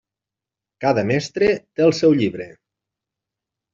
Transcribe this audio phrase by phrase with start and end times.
[0.85, 2.49] Cada mestre té el seu llibre.